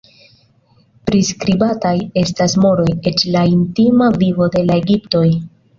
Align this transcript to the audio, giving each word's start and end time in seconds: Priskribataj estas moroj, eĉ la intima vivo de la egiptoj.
Priskribataj 1.09 1.93
estas 2.23 2.59
moroj, 2.65 2.89
eĉ 3.13 3.29
la 3.37 3.47
intima 3.55 4.13
vivo 4.21 4.53
de 4.59 4.69
la 4.71 4.85
egiptoj. 4.87 5.27